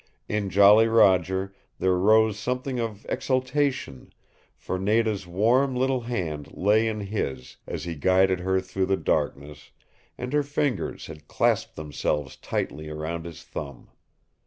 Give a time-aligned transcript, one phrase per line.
[0.27, 4.11] In Jolly Roger there rose something of exultation,
[4.57, 9.69] for Nada's warm little hand lay in his as he guided her through the darkness,
[10.17, 13.91] and her fingers had clasped themselves tightly round his thumb.